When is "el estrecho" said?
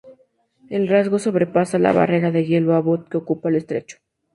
3.49-3.97